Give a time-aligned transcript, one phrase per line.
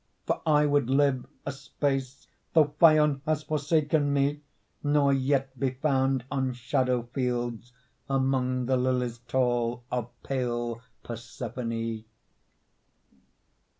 [0.25, 4.41] For I would live a space Though Phaon has forsaken me,
[4.81, 7.71] nor yet Be found on shadow fields
[8.09, 12.05] Among the lilies tall Of pale Persephone.